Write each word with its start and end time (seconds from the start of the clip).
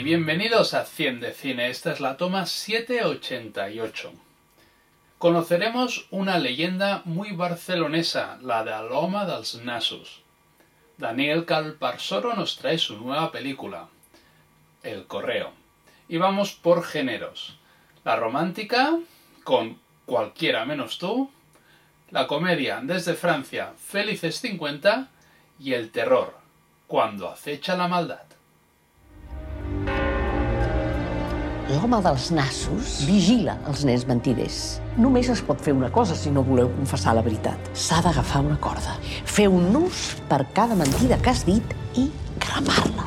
y 0.00 0.02
bienvenidos 0.02 0.72
a 0.72 0.86
100 0.86 1.20
de 1.20 1.34
Cine. 1.34 1.68
Esta 1.68 1.92
es 1.92 2.00
la 2.00 2.16
toma 2.16 2.46
788. 2.46 4.14
Conoceremos 5.18 6.06
una 6.10 6.38
leyenda 6.38 7.02
muy 7.04 7.32
barcelonesa, 7.32 8.38
la 8.40 8.64
de 8.64 8.72
Aloma 8.72 9.26
dels. 9.26 9.60
Daniel 10.96 11.44
Calparsoro 11.44 12.32
nos 12.32 12.56
trae 12.56 12.78
su 12.78 12.96
nueva 12.96 13.30
película, 13.30 13.88
El 14.82 15.06
Correo. 15.06 15.52
Y 16.08 16.16
vamos 16.16 16.52
por 16.54 16.82
géneros. 16.82 17.58
La 18.02 18.16
romántica, 18.16 18.98
con 19.44 19.78
Cualquiera 20.06 20.64
menos 20.64 20.96
tú, 20.96 21.30
la 22.10 22.26
comedia 22.26 22.80
desde 22.82 23.12
Francia, 23.12 23.74
Felices 23.76 24.40
50, 24.40 25.08
y 25.58 25.74
el 25.74 25.90
terror, 25.90 26.38
Cuando 26.86 27.28
acecha 27.28 27.76
la 27.76 27.86
maldad. 27.86 28.30
L'home 31.70 32.00
dels 32.02 32.32
nassos 32.34 32.96
vigila 33.06 33.52
els 33.70 33.84
nens 33.86 34.02
mentiders. 34.08 34.80
Només 34.98 35.28
es 35.30 35.38
pot 35.46 35.60
fer 35.62 35.70
una 35.76 35.90
cosa 35.94 36.16
si 36.18 36.32
no 36.34 36.42
voleu 36.42 36.66
confessar 36.74 37.12
la 37.14 37.22
veritat. 37.22 37.68
S'ha 37.78 38.00
d'agafar 38.02 38.40
una 38.42 38.56
corda, 38.58 38.96
fer 39.22 39.46
un 39.46 39.68
nus 39.70 40.16
per 40.26 40.40
cada 40.56 40.74
mentida 40.74 41.20
que 41.22 41.30
has 41.30 41.44
dit 41.46 41.76
i 41.94 42.08
cremar-la. 42.42 43.06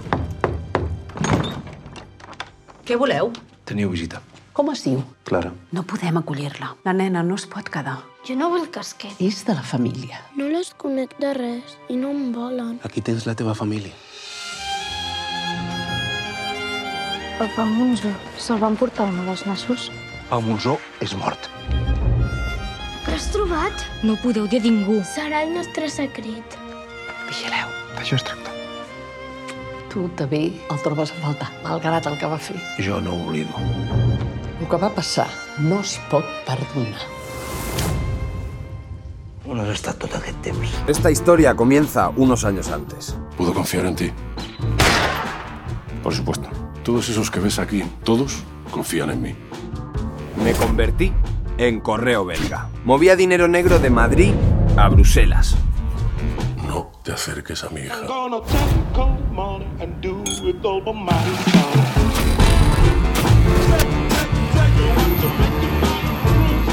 Què 2.88 2.96
voleu? 3.00 3.34
Teniu 3.68 3.92
visita. 3.92 4.24
Com 4.56 4.72
es 4.72 4.86
diu? 4.88 5.04
Clara. 5.28 5.52
No 5.76 5.84
podem 5.84 6.22
acollir-la. 6.22 6.72
La 6.88 6.96
nena 6.96 7.24
no 7.26 7.36
es 7.36 7.48
pot 7.50 7.68
quedar. 7.74 7.98
Jo 8.24 8.38
no 8.40 8.48
vull 8.54 8.70
que 8.72 8.80
es 8.80 8.94
quedi. 8.96 9.28
És 9.28 9.44
de 9.44 9.58
la 9.58 9.66
família. 9.66 10.24
No 10.40 10.48
les 10.48 10.72
conec 10.80 11.18
de 11.20 11.36
res 11.36 11.76
i 11.92 12.00
no 12.00 12.16
em 12.16 12.32
volen. 12.32 12.78
Aquí 12.88 13.04
tens 13.04 13.28
la 13.28 13.36
teva 13.36 13.58
família. 13.60 13.92
El 17.44 17.50
Pau 17.52 17.68
Monzó 17.68 18.08
se'l 18.40 18.62
van 18.62 18.78
portar 18.80 19.04
un 19.10 19.18
dels 19.28 19.42
nassos. 19.44 19.90
Pau 20.30 20.40
Monzó 20.46 20.78
és 21.04 21.12
mort. 21.20 21.50
Què 23.04 23.18
has 23.18 23.26
trobat? 23.34 23.84
No 24.08 24.16
podeu 24.22 24.48
dir 24.48 24.62
a 24.62 24.64
ningú. 24.64 25.02
Serà 25.10 25.42
el 25.44 25.52
nostre 25.52 25.90
secret. 25.92 26.56
Vigileu. 27.28 27.74
D'això 27.98 28.16
es 28.16 28.24
tracta. 28.30 28.56
Tu 29.92 30.06
també 30.22 30.42
el 30.56 30.82
trobes 30.86 31.12
a 31.12 31.20
faltar, 31.20 31.50
malgrat 31.66 32.08
el 32.08 32.16
que 32.22 32.32
va 32.32 32.40
fer. 32.40 32.56
Jo 32.80 33.04
no 33.04 33.18
ho 33.18 33.28
oblido. 33.28 33.68
El 34.62 34.72
que 34.72 34.80
va 34.80 34.94
passar 34.96 35.28
no 35.60 35.84
es 35.84 36.00
pot 36.08 36.32
perdonar. 36.48 37.12
On 39.44 39.60
has 39.60 39.76
estat 39.76 40.00
tot 40.00 40.16
aquest 40.16 40.40
temps? 40.48 40.80
Esta 40.88 41.12
historia 41.12 41.58
comienza 41.60 42.08
unos 42.16 42.46
años 42.46 42.72
antes. 42.72 43.18
¿Puedo 43.36 43.54
confiar 43.54 43.86
en 43.92 43.98
ti? 44.00 44.14
Por 46.02 46.16
supuesto. 46.16 46.63
Todos 46.84 47.08
esos 47.08 47.32
que 47.32 47.40
ves 47.40 47.60
aquí, 47.60 47.82
todos 48.04 48.44
confían 48.70 49.10
en 49.10 49.22
mí. 49.22 49.36
Me 50.44 50.52
convertí 50.52 51.14
en 51.58 51.80
correo 51.80 52.26
belga. 52.26 52.68
Movía 52.84 53.16
dinero 53.16 53.48
negro 53.48 53.80
de 53.80 53.90
Madrid 53.90 54.34
a 54.76 54.90
Bruselas. 54.90 55.56
No 56.68 56.92
te 57.02 57.14
acerques 57.14 57.64
a 57.64 57.70
mi 57.70 57.82
hija. 57.82 57.96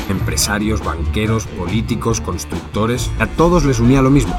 Empresarios, 0.09 0.85
banqueros, 0.85 1.47
políticos, 1.47 2.21
constructores, 2.21 3.13
a 3.21 3.29
todos 3.29 3.65
les 3.65 3.79
unía 3.79 4.03
lo 4.03 4.11
mismo. 4.11 4.35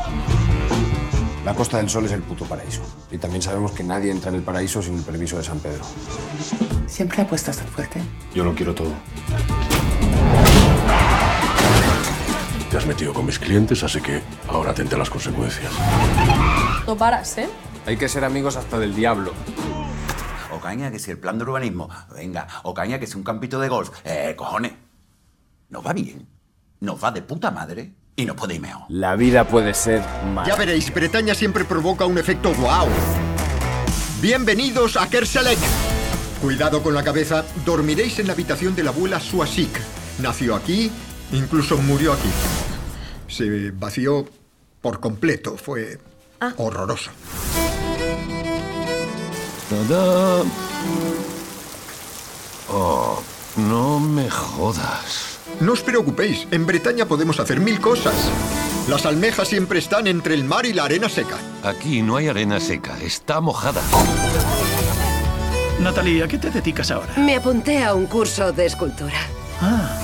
La 1.45 1.56
Costa 1.56 1.78
del 1.78 1.89
Sol 1.89 2.06
es 2.06 2.11
el 2.11 2.22
puto 2.23 2.44
paraíso. 2.44 2.81
También 3.22 3.44
sabemos 3.44 3.72
que 3.72 3.83
nadie 3.83 4.09
entra 4.09 4.30
en 4.30 4.38
el 4.38 4.41
paraíso 4.41 4.81
sin 4.81 4.97
el 4.97 5.03
permiso 5.03 5.38
de 5.38 5.44
San 5.44 5.59
Pedro. 5.59 5.84
Siempre 6.88 7.22
apuestas 7.22 7.57
tan 7.57 7.68
fuerte. 7.68 8.01
Yo 8.34 8.44
lo 8.44 8.56
quiero 8.56 8.73
todo. 8.73 8.91
Te 12.72 12.78
has 12.78 12.85
metido 12.88 13.13
con 13.13 13.28
mis 13.28 13.38
clientes, 13.38 13.84
así 13.84 14.01
que 14.01 14.23
ahora 14.47 14.72
atente 14.72 14.96
a 14.96 14.97
las 14.97 15.09
consecuencias. 15.09 15.72
No 16.88 16.97
paras, 16.97 17.38
¿eh? 17.38 17.47
Hay 17.85 17.96
que 17.96 18.09
ser 18.09 18.25
amigos 18.25 18.56
hasta 18.56 18.79
del 18.79 18.96
diablo. 18.96 19.34
O 20.51 20.59
caña 20.59 20.90
que 20.90 20.97
si 20.97 21.12
el 21.12 21.19
plan 21.19 21.38
de 21.38 21.44
urbanismo, 21.44 21.90
venga, 22.16 22.47
o 22.63 22.73
caña 22.73 23.00
que 23.00 23.06
si 23.06 23.17
un 23.17 23.23
campito 23.23 23.59
de 23.59 23.69
golf, 23.69 23.91
eh, 24.03 24.34
cojones. 24.35 24.73
Nos 25.69 25.85
va 25.85 25.94
bien, 25.94 26.28
nos 26.79 27.01
va 27.01 27.12
de 27.12 27.22
puta 27.22 27.51
madre 27.51 27.94
y 28.16 28.23
ir 28.23 28.61
mejor. 28.61 28.83
La 28.89 29.16
vida 29.16 29.47
puede 29.47 29.73
ser 29.73 30.01
mala. 30.33 30.47
Ya 30.47 30.55
veréis, 30.55 30.94
Bretaña 30.94 31.33
siempre 31.33 31.66
provoca 31.66 32.05
un 32.05 32.17
efecto 32.17 32.53
wow. 32.53 32.88
Bienvenidos 34.22 34.97
a 34.97 35.09
Kerselec. 35.09 35.59
Cuidado 36.41 36.81
con 36.83 36.94
la 36.94 37.03
cabeza, 37.03 37.45
dormiréis 37.66 38.19
en 38.19 38.27
la 38.27 38.33
habitación 38.33 38.75
de 38.75 38.83
la 38.83 38.89
abuela 38.89 39.19
Suasik. 39.19 39.79
Nació 40.19 40.55
aquí, 40.55 40.91
incluso 41.31 41.77
murió 41.77 42.13
aquí. 42.13 42.29
Se 43.27 43.72
vació 43.72 44.28
por 44.81 44.99
completo, 44.99 45.55
fue 45.57 45.99
horroroso. 46.57 47.11
¡Tadá! 49.69 50.43
Oh, 52.69 53.22
no 53.55 53.99
me 53.99 54.29
jodas. 54.29 55.31
No 55.61 55.73
os 55.73 55.83
preocupéis, 55.83 56.47
en 56.49 56.66
Bretaña 56.66 57.05
podemos 57.05 57.39
hacer 57.39 57.59
mil 57.59 57.79
cosas. 57.79 58.16
Las 58.89 59.05
almejas 59.05 59.47
siempre 59.47 59.77
están 59.77 60.07
entre 60.07 60.33
el 60.33 60.44
mar 60.44 60.66
y 60.66 60.73
la 60.73 60.85
arena 60.85 61.07
seca. 61.07 61.38
Aquí 61.63 62.01
no 62.01 62.16
hay 62.16 62.29
arena 62.29 62.59
seca, 62.59 62.97
está 62.99 63.41
mojada. 63.41 63.81
Natalie, 65.79 66.23
¿a 66.23 66.27
qué 66.27 66.39
te 66.39 66.49
dedicas 66.49 66.89
ahora? 66.89 67.13
Me 67.16 67.35
apunté 67.35 67.83
a 67.83 67.94
un 67.94 68.07
curso 68.07 68.51
de 68.51 68.66
escultura. 68.66 69.19
Ah, 69.61 69.99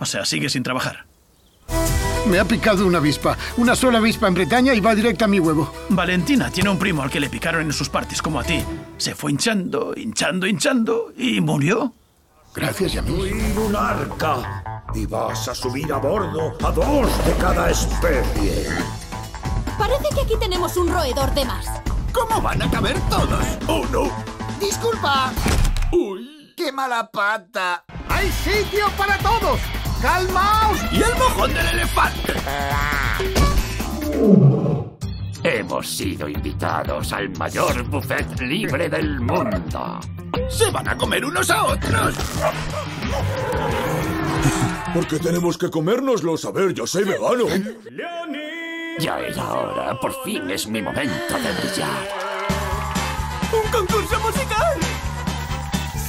o 0.00 0.04
sea, 0.04 0.24
sigues 0.24 0.52
sin 0.52 0.64
trabajar. 0.64 1.06
Me 2.26 2.40
ha 2.40 2.44
picado 2.44 2.84
una 2.84 2.98
avispa. 2.98 3.38
Una 3.58 3.76
sola 3.76 3.98
avispa 3.98 4.26
en 4.26 4.34
Bretaña 4.34 4.74
y 4.74 4.80
va 4.80 4.96
directa 4.96 5.26
a 5.26 5.28
mi 5.28 5.38
huevo. 5.38 5.72
Valentina 5.88 6.50
tiene 6.50 6.68
un 6.68 6.78
primo 6.78 7.02
al 7.02 7.10
que 7.10 7.20
le 7.20 7.30
picaron 7.30 7.62
en 7.62 7.72
sus 7.72 7.88
partes, 7.88 8.20
como 8.20 8.40
a 8.40 8.44
ti. 8.44 8.60
Se 8.98 9.14
fue 9.14 9.30
hinchando, 9.30 9.94
hinchando, 9.96 10.48
hinchando 10.48 11.12
y 11.16 11.40
murió. 11.40 11.94
Gracias, 12.54 12.92
Yamil. 12.94 13.16
Soy 13.16 13.64
un 13.66 13.76
arca 13.76 14.82
y 14.94 15.06
vas 15.06 15.48
a 15.48 15.54
subir 15.54 15.92
a 15.92 15.98
bordo 15.98 16.52
a 16.64 16.72
dos 16.72 17.26
de 17.26 17.32
cada 17.34 17.70
especie. 17.70 18.66
Parece 19.78 20.08
que 20.14 20.20
aquí 20.22 20.34
tenemos 20.38 20.76
un 20.76 20.88
roedor 20.88 21.32
de 21.32 21.44
más. 21.44 21.66
¿Cómo 22.12 22.42
van 22.42 22.60
a 22.60 22.70
caber 22.70 22.98
todos? 23.08 23.44
¡Oh, 23.68 23.86
no! 23.92 24.10
¡Disculpa! 24.58 25.32
¡Uy! 25.92 26.52
¡Qué 26.56 26.72
mala 26.72 27.08
pata! 27.10 27.84
¡Hay 28.08 28.30
sitio 28.32 28.86
para 28.98 29.16
todos! 29.18 29.60
¡Calmaos! 30.02 30.78
¿Y 30.92 31.02
el 31.02 31.14
mojón 31.14 31.54
del 31.54 31.66
elefante? 31.66 32.34
Hemos 35.44 35.88
sido 35.88 36.28
invitados 36.28 37.12
al 37.12 37.30
mayor 37.38 37.84
buffet 37.84 38.40
libre 38.40 38.88
del 38.88 39.20
mundo. 39.20 40.00
Se 40.48 40.70
van 40.70 40.88
a 40.88 40.96
comer 40.96 41.24
unos 41.24 41.50
a 41.50 41.64
otros. 41.64 42.14
¿Por 44.92 45.06
qué 45.06 45.18
tenemos 45.18 45.56
que 45.56 45.70
comérnoslos? 45.70 46.44
A 46.44 46.50
ver, 46.50 46.74
yo 46.74 46.86
soy 46.86 47.04
vegano. 47.04 47.46
Ya 48.98 49.18
era 49.18 49.52
hora. 49.52 50.00
Por 50.00 50.12
fin 50.24 50.50
es 50.50 50.66
mi 50.66 50.82
momento 50.82 51.34
de 51.34 51.52
brillar. 51.52 52.08
¡Un 53.52 53.70
concurso 53.70 54.20
musical! 54.20 54.78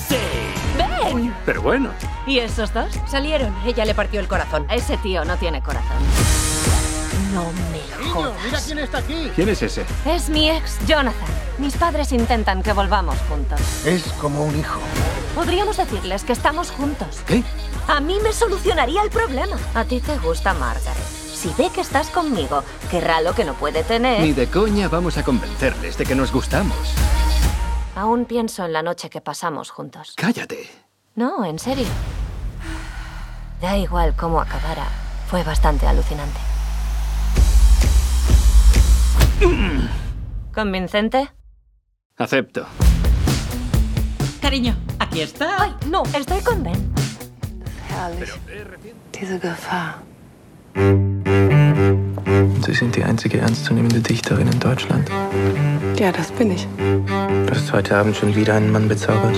¡Sí! 0.08 0.16
¡Ven! 0.78 1.34
Pero 1.46 1.62
bueno. 1.62 1.92
¿Y 2.28 2.40
esos 2.40 2.74
dos? 2.74 2.92
Salieron. 3.08 3.56
Ella 3.66 3.86
le 3.86 3.96
partió 3.96 4.20
el 4.20 4.28
corazón. 4.28 4.66
Ese 4.70 4.98
tío 4.98 5.26
no 5.26 5.38
tiene 5.38 5.62
corazón. 5.62 5.98
No 7.34 7.46
me 7.72 8.10
jodas. 8.10 8.34
Mira 8.44 8.60
quién 8.66 8.80
está 8.80 8.98
aquí. 8.98 9.32
¿Quién 9.36 9.50
es 9.50 9.62
ese? 9.62 9.86
Es 10.06 10.30
mi 10.30 10.50
ex, 10.50 10.86
Jonathan. 10.86 11.30
Mis 11.58 11.76
padres 11.78 12.12
intentan 12.12 12.62
que 12.62 12.74
volvamos 12.74 13.18
juntos. 13.30 13.60
Es 13.86 14.04
como 14.14 14.44
un 14.44 14.60
hijo. 14.60 14.80
Podríamos 15.34 15.78
decirles 15.78 16.24
que 16.24 16.34
estamos 16.34 16.72
juntos. 16.72 17.22
¿Qué? 17.26 17.44
A 17.88 18.02
mí 18.02 18.18
me 18.22 18.34
solucionaría 18.34 19.02
el 19.02 19.10
problema. 19.10 19.58
A 19.74 19.86
ti 19.86 20.02
te 20.02 20.18
gusta 20.18 20.54
Margaret. 20.54 20.98
Si 21.34 21.54
ve 21.58 21.70
que 21.74 21.82
estás 21.82 22.10
conmigo, 22.10 22.64
querrá 22.90 23.22
lo 23.22 23.34
que 23.34 23.46
no 23.46 23.54
puede 23.54 23.84
tener. 23.84 24.22
Ni 24.22 24.34
de 24.34 24.48
coña 24.48 24.90
vamos 24.90 25.18
a 25.18 25.24
convencerles 25.24 25.98
de 25.98 26.06
que 26.06 26.16
nos 26.16 26.32
gustamos. 26.32 26.78
Aún 27.96 28.26
pienso 28.26 28.66
en 28.66 28.74
la 28.74 28.84
noche 28.84 29.10
que 29.10 29.22
pasamos 29.22 29.70
juntos. 29.72 30.14
Cállate. 30.18 30.70
No, 31.16 31.46
en 31.46 31.60
serio. 31.60 31.88
Da 33.62 33.78
igual 33.78 34.16
cómo 34.16 34.42
acabara. 34.42 34.88
Fue 35.30 35.44
bastante 35.44 35.88
alucinante. 35.88 36.51
¿Convincente? 40.54 41.30
Acepto. 42.18 42.66
Cariño, 44.42 44.76
aquí 45.00 45.22
está. 45.22 45.64
Ay, 45.64 45.72
no, 45.90 46.04
estoy 46.14 46.42
con 46.42 46.64
Ben. 46.64 46.94
Diese 49.14 49.40
Gefahr. 49.40 50.02
Sie 52.66 52.74
sind 52.74 52.96
die 52.96 53.04
einzige 53.04 53.40
ernstzunehmende 53.40 54.00
Dichterin 54.00 54.48
in 54.48 54.60
Deutschland. 54.60 55.10
Ja, 55.98 56.12
das 56.12 56.32
bin 56.32 56.52
ich. 56.52 56.68
Du 56.78 57.52
hast 57.52 57.72
heute 57.72 57.98
Abend 57.98 58.16
schon 58.16 58.36
wieder 58.36 58.56
einen 58.56 58.72
Mann 58.72 58.88
bezaubert. 58.88 59.36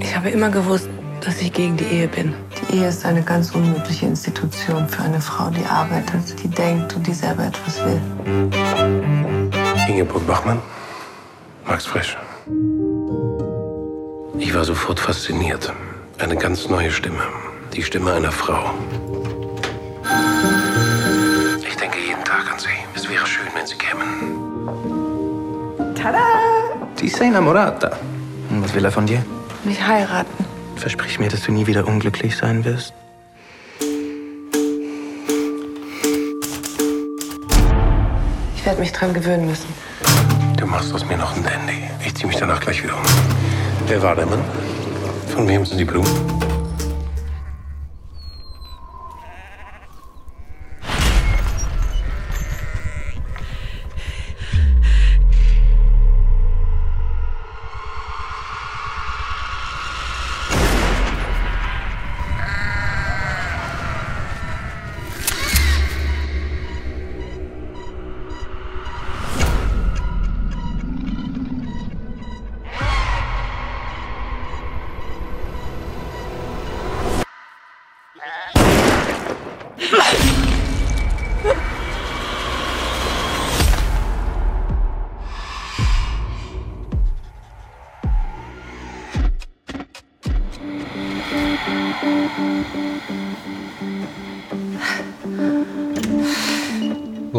Ich 0.00 0.16
habe 0.16 0.30
immer 0.30 0.50
gewusst, 0.50 0.88
dass 1.20 1.40
ich 1.42 1.52
gegen 1.52 1.76
die 1.76 1.84
Ehe 1.84 2.08
bin. 2.08 2.32
Die 2.70 2.76
Ehe 2.76 2.88
ist 2.88 3.04
eine 3.04 3.22
ganz 3.22 3.50
unmögliche 3.54 4.06
Institution 4.06 4.88
für 4.88 5.02
eine 5.02 5.20
Frau, 5.20 5.50
die 5.50 5.64
arbeitet, 5.64 6.42
die 6.42 6.48
denkt 6.48 6.94
und 6.94 7.06
die 7.06 7.14
selber 7.14 7.46
etwas 7.46 7.84
will. 7.84 8.00
Ingeborg 9.96 10.26
Bachmann, 10.26 10.60
Max 11.64 11.86
Frisch. 11.86 12.18
Ich 14.38 14.54
war 14.54 14.62
sofort 14.62 15.00
fasziniert. 15.00 15.72
Eine 16.18 16.36
ganz 16.36 16.68
neue 16.68 16.90
Stimme. 16.90 17.22
Die 17.72 17.82
Stimme 17.82 18.12
einer 18.12 18.30
Frau. 18.30 18.74
Ich 21.66 21.76
denke 21.76 21.96
jeden 22.06 22.22
Tag 22.24 22.52
an 22.52 22.58
Sie. 22.58 22.68
Es 22.94 23.08
wäre 23.08 23.26
schön, 23.26 23.46
wenn 23.54 23.66
Sie 23.66 23.76
kämen. 23.76 24.04
Tada! 25.94 26.26
Sie 26.96 27.06
ist 27.06 27.18
innamorata. 27.18 27.96
Und 28.50 28.62
was 28.64 28.74
will 28.74 28.84
er 28.84 28.92
von 28.92 29.06
dir? 29.06 29.24
Mich 29.64 29.80
heiraten. 29.80 30.44
Versprich 30.76 31.18
mir, 31.18 31.30
dass 31.30 31.42
du 31.44 31.52
nie 31.52 31.66
wieder 31.66 31.86
unglücklich 31.86 32.36
sein 32.36 32.66
wirst. 32.66 32.92
Ich 38.56 38.66
werde 38.66 38.80
mich 38.80 38.92
dran 38.92 39.14
gewöhnen 39.14 39.46
müssen. 39.46 39.85
Du 40.66 40.72
machst 40.72 40.92
aus 40.92 41.06
mir 41.06 41.16
noch 41.16 41.32
ein 41.36 41.44
Dandy. 41.44 41.84
Ich 42.04 42.16
zieh 42.16 42.26
mich 42.26 42.38
danach 42.38 42.60
gleich 42.60 42.82
wieder 42.82 42.96
um. 42.96 43.02
Wer 43.86 44.02
war 44.02 44.16
der 44.16 44.26
Mann? 44.26 44.42
Von 45.28 45.46
wem 45.46 45.64
sind 45.64 45.78
die 45.78 45.84
Blumen? 45.84 46.35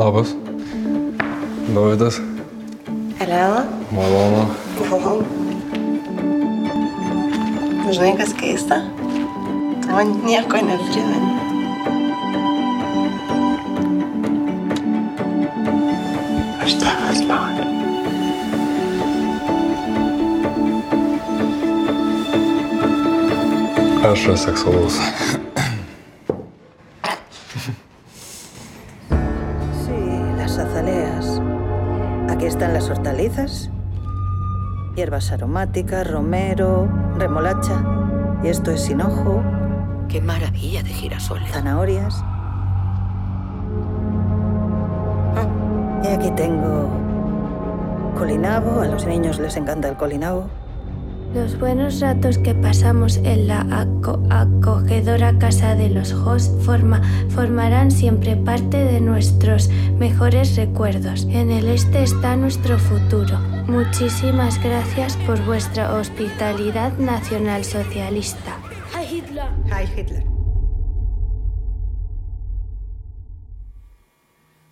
Labas. 0.08 0.36
Dovydas. 1.76 2.22
Elena? 3.20 3.66
Malonu. 3.92 4.44
Malonu. 4.90 5.26
Žinai, 7.92 8.14
kas 8.16 8.32
keista? 8.40 8.78
Man 9.92 10.14
nieko 10.24 10.62
neprimeni. 10.64 11.34
Aš 16.64 16.72
tavęs 16.80 17.20
noriu. 17.28 17.68
Aš 24.08 24.24
seksualus. 24.48 25.04
Hierbas 35.08 35.32
aromáticas, 35.32 36.06
romero, 36.12 36.86
remolacha. 37.18 37.82
Y 38.44 38.50
esto 38.50 38.72
es 38.72 38.90
hinojo. 38.90 39.42
Qué 40.10 40.20
maravilla 40.20 40.84
de 40.84 40.90
girasoles. 40.90 41.50
Zanahorias. 41.50 42.14
Ah, 45.38 45.48
Y 46.04 46.08
aquí 46.08 46.30
tengo 46.32 46.90
colinabo. 48.18 48.82
A 48.82 48.88
los 48.88 49.06
niños 49.06 49.40
les 49.40 49.56
encanta 49.56 49.88
el 49.88 49.96
colinabo. 49.96 50.50
Los 51.34 51.60
buenos 51.60 52.00
ratos 52.00 52.38
que 52.38 52.56
pasamos 52.56 53.18
en 53.18 53.48
la 53.48 53.62
aco- 53.70 54.22
acogedora 54.32 55.38
casa 55.38 55.76
de 55.76 55.90
los 55.90 56.12
Hoss 56.14 56.50
forma- 56.66 57.02
formarán 57.30 57.92
siempre 57.92 58.36
parte 58.36 58.78
de 58.78 59.00
nuestros 59.02 59.70
mejores 60.00 60.56
recuerdos. 60.56 61.26
En 61.30 61.52
el 61.52 61.68
este 61.68 62.02
está 62.04 62.36
nuestro 62.36 62.80
futuro. 62.80 63.38
Muchísimas 63.68 64.62
gracias 64.64 65.16
por 65.28 65.44
vuestra 65.46 65.94
hospitalidad 65.96 66.94
nacionalsocialista. 66.98 68.58
Hi 68.96 69.18
Hitler. 69.18 69.50
Hi 69.66 70.00
Hitler. 70.00 70.24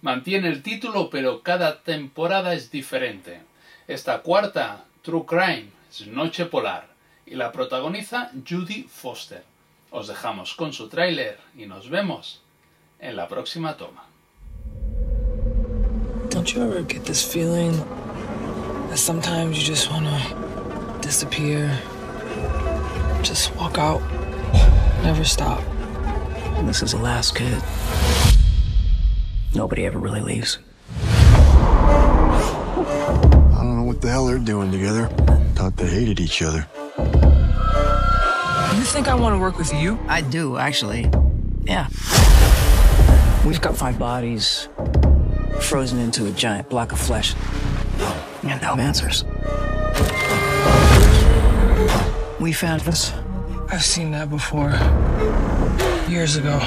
Mantiene 0.01 0.47
el 0.49 0.63
título, 0.63 1.09
pero 1.09 1.41
cada 1.43 1.81
temporada 1.83 2.53
es 2.53 2.71
diferente. 2.71 3.41
Esta 3.87 4.21
cuarta, 4.21 4.85
True 5.01 5.25
Crime, 5.27 5.65
es 6.01 6.07
Noche 6.07 6.45
Polar, 6.45 6.87
y 7.25 7.35
la 7.35 7.51
protagoniza 7.51 8.31
Judy 8.47 8.83
Foster. 8.83 9.43
Os 9.91 10.07
dejamos 10.07 10.53
con 10.53 10.73
su 10.73 10.89
tráiler 10.89 11.39
y 11.57 11.67
nos 11.67 11.89
vemos 11.89 12.41
en 12.99 13.15
la 13.15 13.27
próxima 13.27 13.77
toma. 13.77 14.03
Don't 16.29 16.53
you 16.53 16.61
ever 16.61 16.81
get 16.81 17.05
this 17.05 17.23
feeling 17.23 17.71
that 18.89 18.97
sometimes 18.97 19.57
you 19.57 19.63
just 19.63 19.89
want 19.89 20.05
to 20.05 20.99
disappear? 21.01 21.71
Just 23.23 23.55
walk 23.55 23.77
out, 23.77 24.01
never 25.01 25.23
stop. 25.23 25.63
This 26.65 26.81
is 26.81 26.93
Alaska. 26.93 27.61
Nobody 29.53 29.85
ever 29.85 29.99
really 29.99 30.21
leaves. 30.21 30.59
I 33.53 33.61
don't 33.61 33.77
know 33.77 33.83
what 33.83 34.01
the 34.01 34.09
hell 34.09 34.25
they're 34.25 34.39
doing 34.39 34.71
together. 34.71 35.09
Thought 35.55 35.77
they 35.77 35.87
hated 35.87 36.19
each 36.19 36.41
other. 36.41 36.67
You 38.75 38.83
think 38.83 39.07
I 39.07 39.15
want 39.15 39.33
to 39.35 39.39
work 39.39 39.57
with 39.57 39.73
you? 39.73 39.97
I 40.07 40.21
do, 40.21 40.57
actually. 40.57 41.09
Yeah. 41.63 41.87
We've 43.45 43.61
got 43.61 43.77
five 43.77 43.97
bodies 43.97 44.67
frozen 45.61 45.99
into 45.99 46.25
a 46.25 46.31
giant 46.31 46.69
block 46.69 46.91
of 46.91 46.99
flesh. 46.99 47.33
And 48.43 48.61
no 48.61 48.75
answers. 48.75 49.23
We 52.39 52.51
found 52.51 52.81
this. 52.81 53.13
I've 53.69 53.83
seen 53.83 54.11
that 54.11 54.29
before. 54.29 54.71
Years 56.11 56.35
ago. 56.35 56.59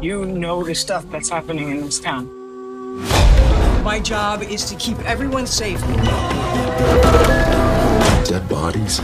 You 0.00 0.24
know 0.26 0.62
the 0.62 0.74
stuff 0.74 1.04
that's 1.10 1.28
happening 1.28 1.70
in 1.70 1.80
this 1.82 2.00
town. 2.00 2.28
My 3.82 3.98
job 3.98 4.42
is 4.42 4.64
to 4.66 4.76
keep 4.76 4.96
everyone 5.00 5.44
safe. 5.44 5.80
Dead 8.24 8.48
bodies, 8.48 9.00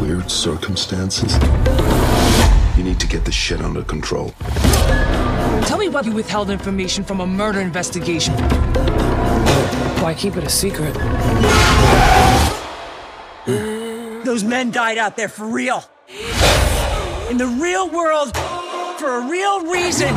weird 0.00 0.30
circumstances. 0.30 1.36
You 2.76 2.84
need 2.84 3.00
to 3.00 3.08
get 3.08 3.24
this 3.24 3.34
shit 3.34 3.60
under 3.60 3.82
control. 3.82 4.32
Tell 5.66 5.78
me 5.78 5.88
why 5.88 6.02
you 6.02 6.12
withheld 6.12 6.48
information 6.48 7.02
from 7.02 7.20
a 7.20 7.26
murder 7.26 7.60
investigation. 7.60 8.34
Why 10.00 10.14
keep 10.16 10.36
it 10.36 10.44
a 10.44 10.48
secret? 10.48 10.94
Those 14.24 14.44
men 14.44 14.70
died 14.70 14.96
out 14.96 15.16
there 15.16 15.28
for 15.28 15.46
real. 15.46 15.82
In 17.28 17.36
the 17.36 17.48
real 17.60 17.90
world, 17.90 18.36
for 18.96 19.16
a 19.16 19.28
real 19.28 19.66
reason. 19.66 20.14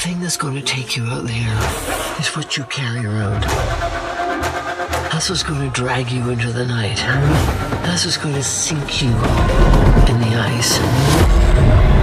The 0.00 0.06
thing 0.06 0.20
that's 0.20 0.38
going 0.38 0.54
to 0.54 0.62
take 0.62 0.96
you 0.96 1.04
out 1.04 1.24
there 1.24 2.18
is 2.18 2.34
what 2.34 2.56
you 2.56 2.64
carry 2.64 3.04
around. 3.04 3.42
That's 5.12 5.28
what's 5.28 5.42
going 5.42 5.60
to 5.60 5.68
drag 5.68 6.10
you 6.10 6.30
into 6.30 6.50
the 6.50 6.64
night. 6.64 6.96
That's 7.84 8.06
what's 8.06 8.16
going 8.16 8.34
to 8.34 8.42
sink 8.42 9.02
you 9.02 9.10
in 9.10 10.18
the 10.22 10.36
ice. 10.38 11.99